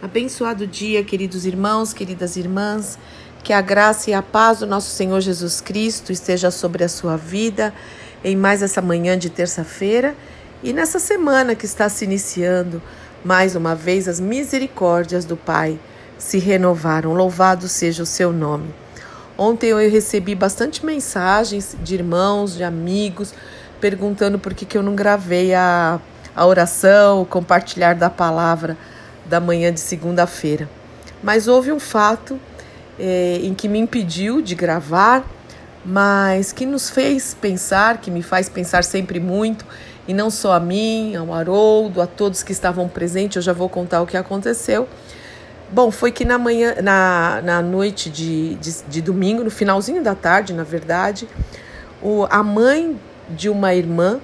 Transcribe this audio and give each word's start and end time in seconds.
Abençoado 0.00 0.64
dia, 0.64 1.02
queridos 1.02 1.44
irmãos, 1.44 1.92
queridas 1.92 2.36
irmãs. 2.36 2.96
Que 3.42 3.52
a 3.52 3.60
graça 3.60 4.10
e 4.10 4.14
a 4.14 4.22
paz 4.22 4.60
do 4.60 4.66
nosso 4.66 4.90
Senhor 4.90 5.20
Jesus 5.20 5.60
Cristo 5.60 6.12
esteja 6.12 6.52
sobre 6.52 6.84
a 6.84 6.88
sua 6.88 7.16
vida 7.16 7.74
em 8.22 8.36
mais 8.36 8.62
essa 8.62 8.80
manhã 8.80 9.18
de 9.18 9.28
terça-feira 9.28 10.14
e 10.62 10.72
nessa 10.72 11.00
semana 11.00 11.56
que 11.56 11.66
está 11.66 11.88
se 11.88 12.04
iniciando. 12.04 12.80
Mais 13.24 13.56
uma 13.56 13.74
vez, 13.74 14.06
as 14.06 14.20
misericórdias 14.20 15.24
do 15.24 15.36
Pai 15.36 15.80
se 16.16 16.38
renovaram. 16.38 17.12
Louvado 17.12 17.66
seja 17.66 18.04
o 18.04 18.06
seu 18.06 18.32
nome. 18.32 18.72
Ontem 19.36 19.70
eu 19.70 19.78
recebi 19.90 20.36
bastante 20.36 20.86
mensagens 20.86 21.76
de 21.82 21.94
irmãos, 21.96 22.54
de 22.54 22.62
amigos, 22.62 23.34
perguntando 23.80 24.38
por 24.38 24.54
que, 24.54 24.64
que 24.64 24.78
eu 24.78 24.82
não 24.82 24.94
gravei 24.94 25.54
a, 25.54 26.00
a 26.36 26.46
oração, 26.46 27.22
o 27.22 27.26
compartilhar 27.26 27.94
da 27.94 28.08
palavra 28.08 28.76
da 29.28 29.40
manhã 29.40 29.72
de 29.72 29.80
segunda-feira. 29.80 30.68
Mas 31.22 31.48
houve 31.48 31.70
um 31.72 31.80
fato 31.80 32.38
é, 32.98 33.40
em 33.42 33.54
que 33.54 33.68
me 33.68 33.78
impediu 33.78 34.40
de 34.40 34.54
gravar, 34.54 35.24
mas 35.84 36.52
que 36.52 36.66
nos 36.66 36.90
fez 36.90 37.34
pensar, 37.34 37.98
que 37.98 38.10
me 38.10 38.22
faz 38.22 38.48
pensar 38.48 38.84
sempre 38.84 39.20
muito, 39.20 39.64
e 40.06 40.14
não 40.14 40.30
só 40.30 40.52
a 40.52 40.60
mim, 40.60 41.14
ao 41.14 41.32
Haroldo, 41.32 42.00
a 42.00 42.06
todos 42.06 42.42
que 42.42 42.52
estavam 42.52 42.88
presentes, 42.88 43.36
eu 43.36 43.42
já 43.42 43.52
vou 43.52 43.68
contar 43.68 44.00
o 44.02 44.06
que 44.06 44.16
aconteceu. 44.16 44.88
Bom, 45.70 45.90
foi 45.90 46.10
que 46.10 46.24
na 46.24 46.38
manhã, 46.38 46.76
na, 46.82 47.42
na 47.44 47.62
noite 47.62 48.08
de, 48.08 48.54
de, 48.54 48.82
de 48.88 49.02
domingo, 49.02 49.44
no 49.44 49.50
finalzinho 49.50 50.02
da 50.02 50.14
tarde, 50.14 50.54
na 50.54 50.64
verdade, 50.64 51.28
o, 52.02 52.26
a 52.30 52.42
mãe 52.42 52.98
de 53.28 53.50
uma 53.50 53.74
irmã 53.74 54.18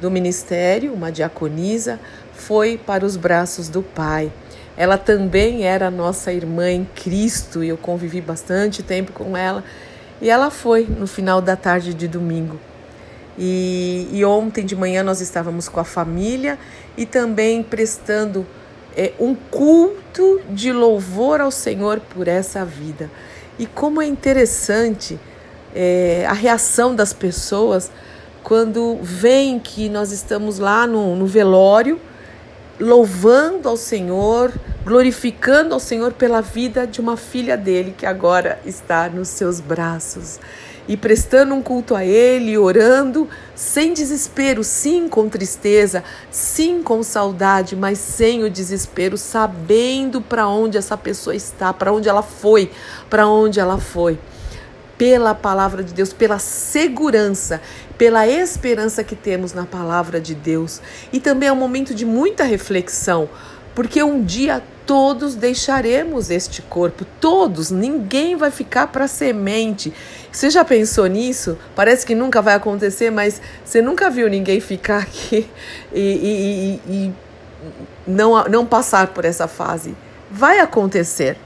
do 0.00 0.10
ministério, 0.10 0.94
uma 0.94 1.12
diaconisa, 1.12 2.00
foi 2.38 2.78
para 2.78 3.04
os 3.04 3.16
braços 3.16 3.68
do 3.68 3.82
Pai. 3.82 4.32
Ela 4.76 4.96
também 4.96 5.64
era 5.64 5.90
nossa 5.90 6.32
irmã 6.32 6.70
em 6.70 6.84
Cristo 6.84 7.64
e 7.64 7.68
eu 7.68 7.76
convivi 7.76 8.20
bastante 8.20 8.82
tempo 8.82 9.12
com 9.12 9.36
ela. 9.36 9.64
E 10.22 10.30
ela 10.30 10.50
foi 10.50 10.86
no 10.86 11.06
final 11.06 11.42
da 11.42 11.56
tarde 11.56 11.92
de 11.92 12.06
domingo. 12.06 12.58
E, 13.36 14.08
e 14.12 14.24
ontem 14.24 14.64
de 14.64 14.76
manhã 14.76 15.02
nós 15.02 15.20
estávamos 15.20 15.68
com 15.68 15.80
a 15.80 15.84
família 15.84 16.58
e 16.96 17.04
também 17.04 17.62
prestando 17.62 18.46
é, 18.96 19.12
um 19.18 19.34
culto 19.34 20.40
de 20.50 20.72
louvor 20.72 21.40
ao 21.40 21.50
Senhor 21.50 22.00
por 22.00 22.28
essa 22.28 22.64
vida. 22.64 23.10
E 23.58 23.66
como 23.66 24.00
é 24.00 24.06
interessante 24.06 25.18
é, 25.74 26.24
a 26.28 26.32
reação 26.32 26.94
das 26.94 27.12
pessoas 27.12 27.90
quando 28.44 28.98
veem 29.02 29.58
que 29.58 29.88
nós 29.88 30.12
estamos 30.12 30.58
lá 30.58 30.86
no, 30.86 31.14
no 31.16 31.26
velório 31.26 32.00
louvando 32.80 33.68
ao 33.68 33.76
Senhor, 33.76 34.52
glorificando 34.84 35.74
ao 35.74 35.80
Senhor 35.80 36.12
pela 36.12 36.40
vida 36.40 36.86
de 36.86 37.00
uma 37.00 37.16
filha 37.16 37.56
dele 37.56 37.94
que 37.96 38.06
agora 38.06 38.60
está 38.64 39.08
nos 39.08 39.28
seus 39.28 39.60
braços. 39.60 40.38
E 40.86 40.96
prestando 40.96 41.54
um 41.54 41.60
culto 41.60 41.94
a 41.94 42.02
Ele, 42.02 42.56
orando, 42.56 43.28
sem 43.54 43.92
desespero, 43.92 44.64
sim 44.64 45.06
com 45.06 45.28
tristeza, 45.28 46.02
sim 46.30 46.82
com 46.82 47.02
saudade, 47.02 47.76
mas 47.76 47.98
sem 47.98 48.42
o 48.42 48.48
desespero, 48.48 49.18
sabendo 49.18 50.22
para 50.22 50.48
onde 50.48 50.78
essa 50.78 50.96
pessoa 50.96 51.36
está, 51.36 51.74
para 51.74 51.92
onde 51.92 52.08
ela 52.08 52.22
foi, 52.22 52.70
para 53.10 53.28
onde 53.28 53.60
ela 53.60 53.76
foi 53.76 54.18
pela 54.98 55.34
palavra 55.34 55.84
de 55.84 55.94
Deus, 55.94 56.12
pela 56.12 56.40
segurança, 56.40 57.62
pela 57.96 58.26
esperança 58.26 59.04
que 59.04 59.14
temos 59.14 59.52
na 59.54 59.64
palavra 59.64 60.20
de 60.20 60.34
Deus. 60.34 60.82
E 61.12 61.20
também 61.20 61.48
é 61.48 61.52
um 61.52 61.56
momento 61.56 61.94
de 61.94 62.04
muita 62.04 62.42
reflexão, 62.42 63.30
porque 63.74 64.02
um 64.02 64.22
dia 64.22 64.60
todos 64.84 65.34
deixaremos 65.34 66.30
este 66.30 66.62
corpo, 66.62 67.04
todos, 67.20 67.70
ninguém 67.70 68.36
vai 68.36 68.50
ficar 68.50 68.88
para 68.88 69.06
semente. 69.06 69.92
Você 70.32 70.50
já 70.50 70.64
pensou 70.64 71.06
nisso? 71.06 71.56
Parece 71.76 72.04
que 72.04 72.14
nunca 72.14 72.42
vai 72.42 72.54
acontecer, 72.54 73.10
mas 73.10 73.40
você 73.64 73.80
nunca 73.80 74.10
viu 74.10 74.28
ninguém 74.28 74.60
ficar 74.60 75.02
aqui 75.02 75.48
e, 75.92 76.80
e, 76.88 76.92
e, 76.92 77.12
não, 78.06 78.42
não 78.44 78.66
passar 78.66 79.08
por 79.08 79.24
essa 79.24 79.46
fase. 79.46 79.94
Vai 80.30 80.58
acontecer. 80.58 81.36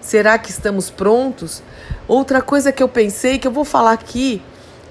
Será 0.00 0.38
que 0.38 0.50
estamos 0.50 0.88
prontos? 0.88 1.60
Outra 2.08 2.40
coisa 2.40 2.70
que 2.70 2.82
eu 2.82 2.88
pensei, 2.88 3.38
que 3.38 3.48
eu 3.48 3.52
vou 3.52 3.64
falar 3.64 3.92
aqui, 3.92 4.42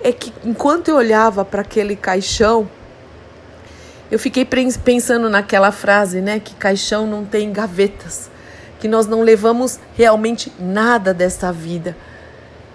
é 0.03 0.11
que 0.11 0.33
enquanto 0.43 0.89
eu 0.89 0.97
olhava 0.97 1.45
para 1.45 1.61
aquele 1.61 1.95
caixão, 1.95 2.69
eu 4.11 4.19
fiquei 4.19 4.45
pensando 4.45 5.29
naquela 5.29 5.71
frase, 5.71 6.21
né? 6.21 6.39
Que 6.39 6.53
caixão 6.53 7.07
não 7.07 7.25
tem 7.25 7.51
gavetas, 7.51 8.29
que 8.79 8.87
nós 8.87 9.07
não 9.07 9.21
levamos 9.21 9.79
realmente 9.95 10.51
nada 10.59 11.13
desta 11.13 11.51
vida, 11.51 11.97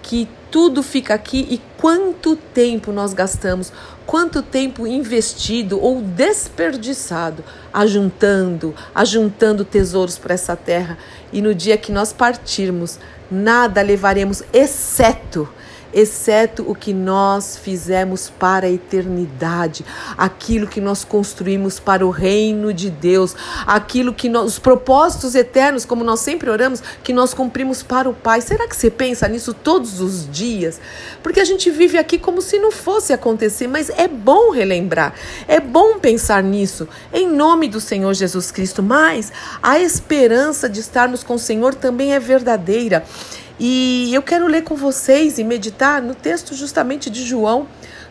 que 0.02 0.28
tudo 0.50 0.82
fica 0.82 1.14
aqui 1.14 1.46
e 1.50 1.60
quanto 1.78 2.34
tempo 2.36 2.92
nós 2.92 3.12
gastamos, 3.14 3.72
quanto 4.04 4.42
tempo 4.42 4.86
investido 4.86 5.80
ou 5.80 6.02
desperdiçado, 6.02 7.44
ajuntando, 7.72 8.74
ajuntando 8.94 9.64
tesouros 9.64 10.18
para 10.18 10.34
essa 10.34 10.56
terra. 10.56 10.98
E 11.32 11.40
no 11.40 11.54
dia 11.54 11.76
que 11.76 11.92
nós 11.92 12.12
partirmos, 12.12 12.98
nada 13.30 13.80
levaremos 13.80 14.42
exceto 14.52 15.48
exceto 15.92 16.64
o 16.68 16.74
que 16.74 16.92
nós 16.92 17.56
fizemos 17.56 18.30
para 18.30 18.66
a 18.66 18.70
eternidade, 18.70 19.84
aquilo 20.16 20.66
que 20.66 20.80
nós 20.80 21.04
construímos 21.04 21.80
para 21.80 22.06
o 22.06 22.10
reino 22.10 22.72
de 22.72 22.90
Deus, 22.90 23.34
aquilo 23.66 24.12
que 24.12 24.28
nós, 24.28 24.52
os 24.52 24.58
propósitos 24.58 25.34
eternos, 25.34 25.84
como 25.84 26.04
nós 26.04 26.20
sempre 26.20 26.50
oramos, 26.50 26.82
que 27.02 27.12
nós 27.12 27.34
cumprimos 27.34 27.82
para 27.82 28.08
o 28.08 28.14
Pai. 28.14 28.40
Será 28.40 28.68
que 28.68 28.76
você 28.76 28.90
pensa 28.90 29.28
nisso 29.28 29.52
todos 29.52 30.00
os 30.00 30.30
dias? 30.30 30.80
Porque 31.22 31.40
a 31.40 31.44
gente 31.44 31.70
vive 31.70 31.98
aqui 31.98 32.18
como 32.18 32.40
se 32.40 32.58
não 32.58 32.70
fosse 32.70 33.12
acontecer, 33.12 33.66
mas 33.66 33.90
é 33.90 34.08
bom 34.08 34.50
relembrar, 34.50 35.14
é 35.46 35.60
bom 35.60 35.98
pensar 35.98 36.42
nisso, 36.42 36.88
em 37.12 37.28
nome 37.28 37.68
do 37.68 37.80
Senhor 37.80 38.14
Jesus 38.14 38.50
Cristo. 38.50 38.82
Mas 38.82 39.32
a 39.62 39.80
esperança 39.80 40.68
de 40.68 40.80
estarmos 40.80 41.22
com 41.22 41.34
o 41.34 41.38
Senhor 41.38 41.74
também 41.74 42.14
é 42.14 42.20
verdadeira. 42.20 43.04
E 43.62 44.08
eu 44.14 44.22
quero 44.22 44.46
ler 44.46 44.62
com 44.62 44.74
vocês 44.74 45.38
e 45.38 45.44
meditar 45.44 46.00
no 46.00 46.14
texto 46.14 46.54
justamente 46.54 47.10
de 47.10 47.26
João 47.26 47.68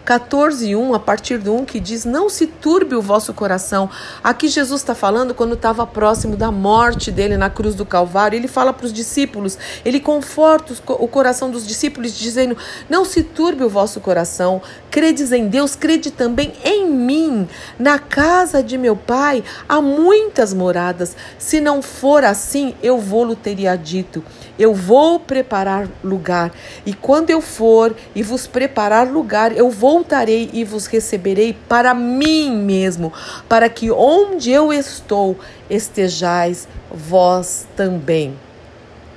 14, 0.10 0.76
1, 0.76 0.96
a 0.96 1.00
partir 1.00 1.38
do 1.38 1.54
1, 1.54 1.66
que 1.66 1.80
diz: 1.80 2.04
Não 2.04 2.30
se 2.30 2.48
turbe 2.48 2.96
o 2.96 3.02
vosso 3.02 3.32
coração. 3.32 3.88
Aqui 4.24 4.48
Jesus 4.48 4.82
está 4.82 4.96
falando 4.96 5.36
quando 5.36 5.54
estava 5.54 5.86
próximo 5.86 6.36
da 6.36 6.52
morte 6.52 7.12
dele 7.12 7.38
na 7.38 7.48
cruz 7.48 7.76
do 7.76 7.86
Calvário. 7.86 8.36
Ele 8.36 8.48
fala 8.48 8.74
para 8.74 8.88
os 8.88 8.92
discípulos, 8.92 9.56
ele 9.86 10.00
conforta 10.00 10.74
o 10.88 11.08
coração 11.08 11.52
dos 11.52 11.68
discípulos, 11.68 12.18
dizendo: 12.18 12.58
Não 12.90 13.06
se 13.06 13.22
turbe 13.22 13.64
o 13.64 13.70
vosso 13.70 14.00
coração. 14.00 14.64
Credes 14.90 15.32
em 15.32 15.48
Deus, 15.48 15.76
crede 15.76 16.10
também 16.10 16.54
em 16.66 16.90
mim. 16.90 17.48
Na 17.78 18.00
casa 18.00 18.64
de 18.64 18.80
meu 18.80 18.96
pai 18.96 19.44
há 19.68 19.80
muitas 19.80 20.56
moradas. 20.56 21.16
Se 21.38 21.62
não 21.62 21.84
for 21.84 22.24
assim, 22.24 22.74
eu 22.82 22.98
vou-lo 22.98 23.36
teria 23.36 23.76
dito. 23.76 24.24
Eu 24.58 24.74
vou 24.74 25.20
preparar 25.20 25.88
lugar. 26.04 26.52
E 26.84 26.96
quando 26.96 27.30
eu 27.30 27.42
for 27.42 27.96
e 28.16 28.24
vos 28.24 28.48
preparar 28.48 29.08
lugar, 29.08 29.56
eu 29.56 29.70
vou 29.70 29.99
voltarei 30.00 30.50
e 30.54 30.64
vos 30.64 30.86
receberei 30.86 31.54
para 31.68 31.94
mim 31.94 32.56
mesmo, 32.56 33.12
para 33.50 33.68
que 33.68 33.92
onde 33.92 34.50
eu 34.50 34.72
estou 34.72 35.38
estejais 35.70 36.68
vós 36.90 37.68
também. 37.76 38.34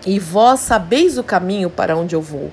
E 0.04 0.18
vós 0.18 0.58
sabeis 0.58 1.16
o 1.16 1.22
caminho 1.22 1.70
para 1.70 1.96
onde 1.96 2.16
eu 2.16 2.20
vou. 2.20 2.52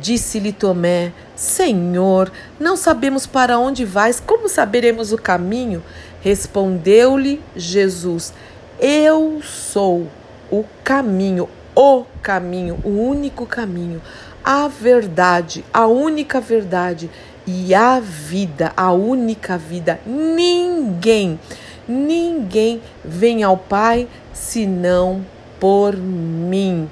Disse-lhe 0.00 0.52
Tomé: 0.52 1.12
Senhor, 1.34 2.30
não 2.60 2.76
sabemos 2.76 3.26
para 3.26 3.58
onde 3.58 3.84
vais, 3.84 4.20
como 4.20 4.48
saberemos 4.48 5.12
o 5.12 5.18
caminho? 5.18 5.82
Respondeu-lhe 6.22 7.42
Jesus: 7.56 8.32
Eu 8.78 9.40
sou 9.42 10.06
o 10.48 10.64
caminho, 10.84 11.48
o 11.74 12.04
caminho, 12.22 12.78
o 12.84 12.90
único 12.90 13.44
caminho, 13.44 14.00
a 14.44 14.68
verdade, 14.68 15.64
a 15.74 15.86
única 15.86 16.40
verdade 16.40 17.10
e 17.50 17.74
a 17.74 17.98
vida, 17.98 18.74
a 18.76 18.92
única 18.92 19.56
vida. 19.56 19.98
Ninguém, 20.04 21.40
ninguém 21.88 22.82
vem 23.02 23.42
ao 23.42 23.56
Pai 23.56 24.06
senão 24.34 25.24
por 25.58 25.96
mim. 25.96 26.90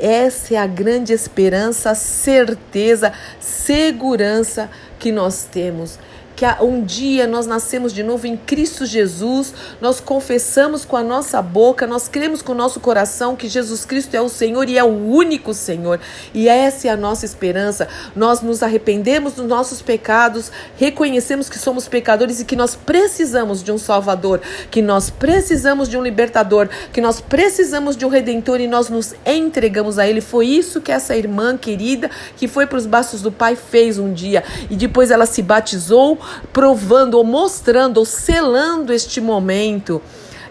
Essa 0.00 0.54
é 0.54 0.56
a 0.58 0.66
grande 0.66 1.12
esperança, 1.12 1.92
certeza, 1.96 3.12
segurança 3.40 4.70
que 4.96 5.10
nós 5.10 5.42
temos 5.50 5.98
que 6.40 6.64
um 6.64 6.82
dia 6.82 7.26
nós 7.26 7.46
nascemos 7.46 7.92
de 7.92 8.02
novo 8.02 8.26
em 8.26 8.34
Cristo 8.34 8.86
Jesus, 8.86 9.52
nós 9.78 10.00
confessamos 10.00 10.86
com 10.86 10.96
a 10.96 11.02
nossa 11.02 11.42
boca, 11.42 11.86
nós 11.86 12.08
cremos 12.08 12.40
com 12.40 12.52
o 12.52 12.54
nosso 12.54 12.80
coração 12.80 13.36
que 13.36 13.46
Jesus 13.46 13.84
Cristo 13.84 14.14
é 14.14 14.22
o 14.22 14.28
Senhor 14.30 14.66
e 14.66 14.78
é 14.78 14.82
o 14.82 14.86
único 14.86 15.52
Senhor. 15.52 16.00
E 16.32 16.48
essa 16.48 16.88
é 16.88 16.90
a 16.90 16.96
nossa 16.96 17.26
esperança. 17.26 17.86
Nós 18.16 18.40
nos 18.40 18.62
arrependemos 18.62 19.34
dos 19.34 19.46
nossos 19.46 19.82
pecados, 19.82 20.50
reconhecemos 20.78 21.50
que 21.50 21.58
somos 21.58 21.86
pecadores 21.86 22.40
e 22.40 22.46
que 22.46 22.56
nós 22.56 22.74
precisamos 22.74 23.62
de 23.62 23.70
um 23.70 23.76
Salvador, 23.76 24.40
que 24.70 24.80
nós 24.80 25.10
precisamos 25.10 25.90
de 25.90 25.98
um 25.98 26.02
libertador, 26.02 26.70
que 26.90 27.02
nós 27.02 27.20
precisamos 27.20 27.98
de 27.98 28.06
um 28.06 28.08
redentor 28.08 28.62
e 28.62 28.66
nós 28.66 28.88
nos 28.88 29.14
entregamos 29.26 29.98
a 29.98 30.08
ele. 30.08 30.22
Foi 30.22 30.46
isso 30.46 30.80
que 30.80 30.90
essa 30.90 31.14
irmã 31.14 31.58
querida 31.58 32.10
que 32.38 32.48
foi 32.48 32.66
para 32.66 32.78
os 32.78 32.86
braços 32.86 33.20
do 33.20 33.30
Pai 33.30 33.56
fez 33.56 33.98
um 33.98 34.10
dia 34.10 34.42
e 34.70 34.74
depois 34.74 35.10
ela 35.10 35.26
se 35.26 35.42
batizou, 35.42 36.18
provando 36.52 37.14
ou 37.14 37.24
mostrando 37.24 37.98
ou 37.98 38.04
selando 38.04 38.92
este 38.92 39.20
momento. 39.20 40.00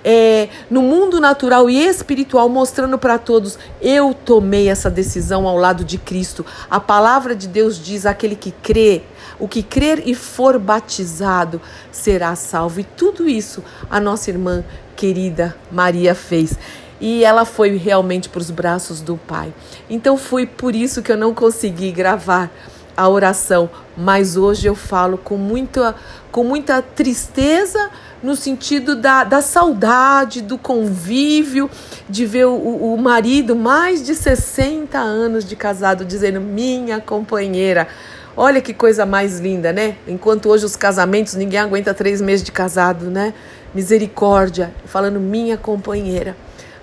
É, 0.03 0.47
no 0.69 0.81
mundo 0.81 1.19
natural 1.19 1.69
e 1.69 1.77
espiritual, 1.77 2.47
mostrando 2.47 2.97
para 2.97 3.17
todos: 3.17 3.59
eu 3.81 4.13
tomei 4.13 4.69
essa 4.69 4.89
decisão 4.89 5.47
ao 5.47 5.57
lado 5.57 5.83
de 5.83 5.97
Cristo. 5.97 6.45
A 6.69 6.79
palavra 6.79 7.35
de 7.35 7.47
Deus 7.47 7.77
diz: 7.83 8.05
aquele 8.05 8.35
que 8.35 8.51
crê, 8.51 9.01
o 9.37 9.47
que 9.47 9.61
crer 9.61 10.03
e 10.05 10.15
for 10.15 10.57
batizado 10.57 11.61
será 11.91 12.35
salvo. 12.35 12.79
E 12.79 12.83
tudo 12.83 13.27
isso 13.27 13.63
a 13.89 13.99
nossa 13.99 14.29
irmã 14.29 14.63
querida 14.95 15.55
Maria 15.71 16.13
fez 16.13 16.57
e 16.99 17.23
ela 17.23 17.45
foi 17.45 17.77
realmente 17.77 18.27
para 18.27 18.41
os 18.41 18.51
braços 18.51 19.01
do 19.01 19.17
Pai. 19.17 19.53
Então 19.89 20.17
foi 20.17 20.45
por 20.45 20.75
isso 20.75 21.01
que 21.01 21.11
eu 21.11 21.17
não 21.17 21.33
consegui 21.33 21.91
gravar 21.91 22.51
a 22.99 23.07
oração, 23.07 23.69
mas 23.95 24.35
hoje 24.35 24.67
eu 24.67 24.75
falo 24.75 25.17
com 25.17 25.37
muita, 25.37 25.95
com 26.33 26.43
muita 26.43 26.81
tristeza 26.81 27.89
no 28.21 28.35
sentido 28.35 28.93
da, 28.93 29.23
da 29.23 29.41
saudade, 29.41 30.41
do 30.41 30.57
convívio, 30.57 31.69
de 32.09 32.25
ver 32.25 32.47
o, 32.47 32.57
o 32.57 32.97
marido, 32.97 33.55
mais 33.55 34.05
de 34.05 34.13
60 34.13 34.97
anos 34.97 35.45
de 35.45 35.55
casado, 35.55 36.03
dizendo: 36.03 36.41
minha 36.41 36.99
companheira. 36.99 37.87
Olha 38.35 38.59
que 38.59 38.73
coisa 38.73 39.05
mais 39.05 39.39
linda, 39.39 39.71
né? 39.71 39.95
Enquanto 40.05 40.49
hoje 40.49 40.65
os 40.65 40.75
casamentos, 40.75 41.35
ninguém 41.35 41.59
aguenta 41.59 41.93
três 41.93 42.19
meses 42.19 42.43
de 42.43 42.51
casado, 42.51 43.09
né? 43.09 43.33
Misericórdia, 43.73 44.73
falando 44.85 45.21
minha 45.21 45.55
companheira 45.55 46.35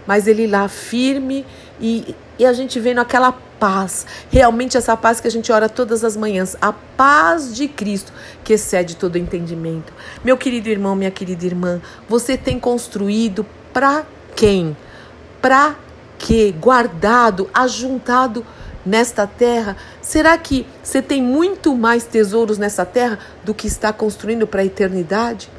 mas 0.07 0.27
ele 0.27 0.47
lá 0.47 0.69
firme 0.69 1.45
e, 1.81 2.15
e 2.39 2.47
a 2.47 2.53
gente 2.53 2.79
vendo 2.81 3.01
aquela 3.01 3.33
paz, 3.33 4.07
realmente 4.31 4.77
essa 4.77 4.97
paz 4.97 5.21
que 5.21 5.29
a 5.29 5.31
gente 5.31 5.51
ora 5.51 5.69
todas 5.69 6.05
as 6.05 6.17
manhãs, 6.17 6.57
a 6.61 6.73
paz 6.73 7.55
de 7.55 7.69
Cristo 7.69 8.13
que 8.45 8.53
excede 8.53 8.97
todo 8.97 9.17
entendimento. 9.17 9.93
Meu 10.25 10.37
querido 10.37 10.69
irmão, 10.69 10.95
minha 10.95 11.11
querida 11.11 11.45
irmã, 11.45 11.81
você 12.09 12.37
tem 12.37 12.59
construído 12.61 13.47
para 13.73 14.05
quem? 14.35 14.77
Para 15.41 15.77
que? 16.19 16.53
Guardado, 16.53 17.49
ajuntado 17.53 18.45
nesta 18.85 19.27
terra? 19.27 19.77
Será 20.01 20.37
que 20.39 20.67
você 20.83 21.03
tem 21.03 21.23
muito 21.23 21.75
mais 21.75 22.05
tesouros 22.05 22.59
nessa 22.59 22.85
terra 22.85 23.19
do 23.45 23.55
que 23.55 23.67
está 23.67 23.93
construindo 23.93 24.47
para 24.47 24.63
a 24.63 24.65
eternidade? 24.65 25.51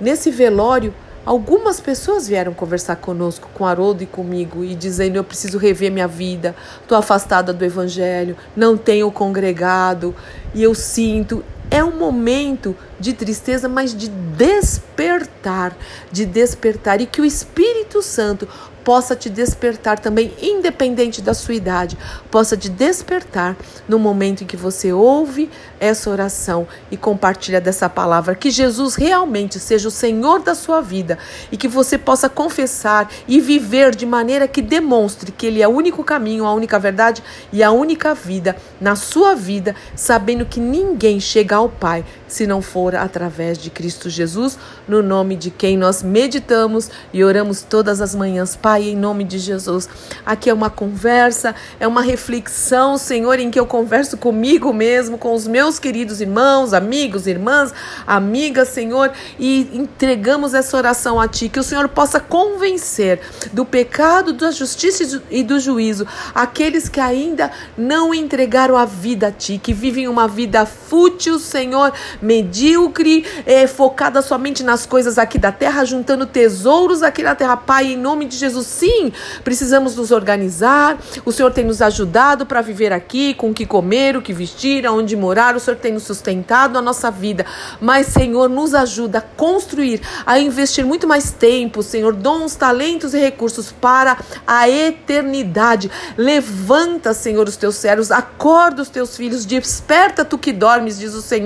Nesse 0.00 0.30
velório, 0.30 0.94
Algumas 1.24 1.80
pessoas 1.80 2.26
vieram 2.26 2.54
conversar 2.54 2.96
conosco, 2.96 3.48
com 3.52 3.66
Haroldo 3.66 4.02
e 4.02 4.06
comigo, 4.06 4.64
e 4.64 4.74
dizendo: 4.74 5.16
Eu 5.16 5.24
preciso 5.24 5.58
rever 5.58 5.92
minha 5.92 6.08
vida, 6.08 6.56
estou 6.80 6.96
afastada 6.96 7.52
do 7.52 7.62
Evangelho, 7.62 8.36
não 8.56 8.76
tenho 8.76 9.10
congregado, 9.12 10.14
e 10.54 10.62
eu 10.62 10.74
sinto. 10.74 11.44
É 11.70 11.84
um 11.84 11.96
momento 11.96 12.76
de 12.98 13.12
tristeza, 13.12 13.68
mas 13.68 13.94
de 13.94 14.08
despertar, 14.08 15.76
de 16.10 16.26
despertar, 16.26 17.00
e 17.00 17.06
que 17.06 17.20
o 17.20 17.24
Espírito 17.24 18.02
Santo 18.02 18.48
possa 18.84 19.14
te 19.14 19.28
despertar 19.28 19.98
também, 19.98 20.32
independente 20.40 21.20
da 21.20 21.34
sua 21.34 21.54
idade, 21.54 21.98
possa 22.30 22.56
te 22.56 22.68
despertar 22.68 23.56
no 23.86 23.98
momento 23.98 24.42
em 24.42 24.46
que 24.46 24.56
você 24.56 24.92
ouve 24.92 25.50
essa 25.78 26.10
oração 26.10 26.66
e 26.90 26.96
compartilha 26.96 27.60
dessa 27.60 27.88
palavra. 27.88 28.34
Que 28.34 28.50
Jesus 28.50 28.94
realmente 28.94 29.58
seja 29.58 29.88
o 29.88 29.90
Senhor 29.90 30.40
da 30.40 30.54
sua 30.54 30.80
vida 30.80 31.18
e 31.52 31.56
que 31.56 31.68
você 31.68 31.98
possa 31.98 32.28
confessar 32.28 33.10
e 33.28 33.40
viver 33.40 33.94
de 33.94 34.06
maneira 34.06 34.48
que 34.48 34.62
demonstre 34.62 35.30
que 35.30 35.46
Ele 35.46 35.62
é 35.62 35.68
o 35.68 35.72
único 35.72 36.02
caminho, 36.02 36.44
a 36.44 36.54
única 36.54 36.78
verdade 36.78 37.22
e 37.52 37.62
a 37.62 37.70
única 37.70 38.14
vida 38.14 38.56
na 38.80 38.96
sua 38.96 39.34
vida, 39.34 39.74
sabendo 39.94 40.46
que 40.46 40.60
ninguém 40.60 41.20
chega 41.20 41.59
ao 41.60 41.68
Pai 41.68 42.04
se 42.26 42.46
não 42.46 42.62
for 42.62 42.94
através 42.94 43.58
de 43.58 43.70
Cristo 43.70 44.08
Jesus, 44.08 44.58
no 44.86 45.02
nome 45.02 45.36
de 45.36 45.50
quem 45.50 45.76
nós 45.76 46.02
meditamos 46.02 46.90
e 47.12 47.24
oramos 47.24 47.62
todas 47.62 48.00
as 48.00 48.14
manhãs. 48.14 48.54
Pai, 48.56 48.90
em 48.90 48.96
nome 48.96 49.24
de 49.24 49.38
Jesus. 49.38 49.88
Aqui 50.24 50.48
é 50.48 50.54
uma 50.54 50.70
conversa, 50.70 51.54
é 51.78 51.86
uma 51.86 52.02
reflexão, 52.02 52.96
Senhor, 52.96 53.38
em 53.38 53.50
que 53.50 53.58
eu 53.58 53.66
converso 53.66 54.16
comigo 54.16 54.72
mesmo, 54.72 55.18
com 55.18 55.34
os 55.34 55.46
meus 55.46 55.78
queridos 55.78 56.20
irmãos, 56.20 56.72
amigos, 56.72 57.26
irmãs, 57.26 57.72
amigas, 58.06 58.68
Senhor, 58.68 59.10
e 59.38 59.68
entregamos 59.72 60.54
essa 60.54 60.76
oração 60.76 61.20
a 61.20 61.26
Ti, 61.26 61.48
que 61.48 61.58
o 61.58 61.64
Senhor 61.64 61.88
possa 61.88 62.20
convencer 62.20 63.20
do 63.52 63.64
pecado, 63.64 64.32
da 64.32 64.50
justiça 64.50 65.22
e 65.30 65.42
do 65.42 65.58
juízo 65.58 66.06
aqueles 66.34 66.88
que 66.88 67.00
ainda 67.00 67.50
não 67.76 68.14
entregaram 68.14 68.76
a 68.76 68.84
vida 68.84 69.28
a 69.28 69.32
Ti, 69.32 69.60
que 69.62 69.72
vivem 69.72 70.08
uma 70.08 70.28
vida 70.28 70.64
fútil, 70.64 71.38
Senhor, 71.50 71.92
medíocre, 72.22 73.26
é, 73.44 73.66
focada 73.66 74.22
somente 74.22 74.62
nas 74.62 74.86
coisas 74.86 75.18
aqui 75.18 75.38
da 75.38 75.50
terra, 75.50 75.84
juntando 75.84 76.24
tesouros 76.24 77.02
aqui 77.02 77.22
na 77.22 77.34
terra. 77.34 77.56
Pai, 77.56 77.92
em 77.92 77.96
nome 77.96 78.24
de 78.26 78.36
Jesus, 78.36 78.66
sim, 78.66 79.12
precisamos 79.42 79.96
nos 79.96 80.10
organizar. 80.10 80.98
O 81.24 81.32
Senhor 81.32 81.52
tem 81.52 81.64
nos 81.64 81.82
ajudado 81.82 82.46
para 82.46 82.60
viver 82.60 82.92
aqui, 82.92 83.34
com 83.34 83.50
o 83.50 83.54
que 83.54 83.66
comer, 83.66 84.16
o 84.16 84.22
que 84.22 84.32
vestir, 84.32 84.86
aonde 84.86 85.16
morar. 85.16 85.56
O 85.56 85.60
Senhor 85.60 85.76
tem 85.76 85.92
nos 85.92 86.04
sustentado 86.04 86.78
a 86.78 86.82
nossa 86.82 87.10
vida. 87.10 87.44
Mas, 87.80 88.06
Senhor, 88.06 88.48
nos 88.48 88.74
ajuda 88.74 89.18
a 89.18 89.22
construir, 89.22 90.00
a 90.24 90.38
investir 90.38 90.84
muito 90.84 91.08
mais 91.08 91.32
tempo, 91.32 91.82
Senhor, 91.82 92.14
dons, 92.14 92.54
talentos 92.54 93.14
e 93.14 93.18
recursos 93.18 93.72
para 93.72 94.18
a 94.46 94.68
eternidade. 94.68 95.90
Levanta, 96.16 97.12
Senhor, 97.12 97.48
os 97.48 97.56
teus 97.56 97.76
servos, 97.76 98.10
acorda 98.10 98.82
os 98.82 98.88
teus 98.88 99.16
filhos, 99.16 99.44
desperta 99.44 100.24
tu 100.24 100.38
que 100.38 100.52
dormes, 100.52 100.98
diz 100.98 101.14
o 101.14 101.22
Senhor, 101.22 101.39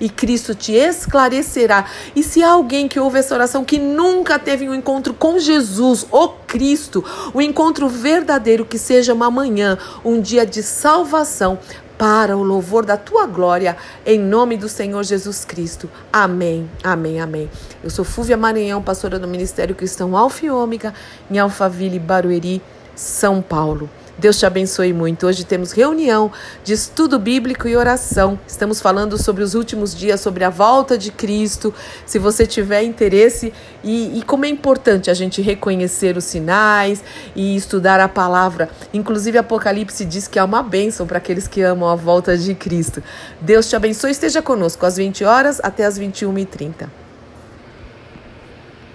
e 0.00 0.08
Cristo 0.08 0.54
te 0.54 0.72
esclarecerá. 0.72 1.86
E 2.14 2.22
se 2.22 2.42
há 2.42 2.50
alguém 2.50 2.88
que 2.88 3.00
ouve 3.00 3.18
essa 3.18 3.34
oração 3.34 3.64
que 3.64 3.78
nunca 3.78 4.38
teve 4.38 4.68
um 4.68 4.74
encontro 4.74 5.14
com 5.14 5.38
Jesus, 5.38 6.06
o 6.10 6.28
Cristo, 6.28 7.04
um 7.34 7.40
encontro 7.40 7.88
verdadeiro, 7.88 8.64
que 8.64 8.78
seja 8.78 9.14
uma 9.14 9.30
manhã, 9.30 9.78
um 10.04 10.20
dia 10.20 10.44
de 10.44 10.62
salvação 10.62 11.58
para 11.98 12.36
o 12.36 12.42
louvor 12.42 12.84
da 12.84 12.96
tua 12.96 13.26
glória, 13.26 13.76
em 14.04 14.18
nome 14.18 14.56
do 14.56 14.68
Senhor 14.68 15.02
Jesus 15.02 15.44
Cristo. 15.44 15.88
Amém, 16.12 16.68
amém, 16.82 17.20
amém. 17.20 17.50
Eu 17.82 17.90
sou 17.90 18.04
Fúvia 18.04 18.36
Maranhão, 18.36 18.82
pastora 18.82 19.18
do 19.18 19.26
Ministério 19.26 19.74
Cristão 19.74 20.16
Alfa 20.16 20.46
e 20.46 20.50
Ômega, 20.50 20.92
em 21.30 21.38
Alphaville, 21.38 21.98
Barueri, 21.98 22.62
São 22.94 23.40
Paulo. 23.40 23.88
Deus 24.18 24.38
te 24.38 24.46
abençoe 24.46 24.94
muito. 24.94 25.26
Hoje 25.26 25.44
temos 25.44 25.72
reunião 25.72 26.32
de 26.64 26.72
estudo 26.72 27.18
bíblico 27.18 27.68
e 27.68 27.76
oração. 27.76 28.38
Estamos 28.48 28.80
falando 28.80 29.22
sobre 29.22 29.42
os 29.42 29.54
últimos 29.54 29.94
dias, 29.94 30.22
sobre 30.22 30.42
a 30.42 30.48
volta 30.48 30.96
de 30.96 31.10
Cristo. 31.10 31.74
Se 32.06 32.18
você 32.18 32.46
tiver 32.46 32.82
interesse 32.82 33.52
e, 33.84 34.18
e 34.18 34.22
como 34.22 34.46
é 34.46 34.48
importante 34.48 35.10
a 35.10 35.14
gente 35.14 35.42
reconhecer 35.42 36.16
os 36.16 36.24
sinais 36.24 37.04
e 37.34 37.54
estudar 37.56 38.00
a 38.00 38.08
palavra. 38.08 38.70
Inclusive, 38.94 39.36
Apocalipse 39.36 40.04
diz 40.06 40.26
que 40.26 40.38
é 40.38 40.42
uma 40.44 40.62
bênção 40.62 41.06
para 41.06 41.18
aqueles 41.18 41.46
que 41.46 41.60
amam 41.60 41.88
a 41.88 41.94
volta 41.94 42.38
de 42.38 42.54
Cristo. 42.54 43.02
Deus 43.40 43.68
te 43.68 43.76
abençoe. 43.76 44.10
Esteja 44.10 44.40
conosco 44.40 44.86
às 44.86 44.96
20 44.96 45.24
horas 45.24 45.60
até 45.62 45.84
às 45.84 45.98
21h30. 45.98 47.05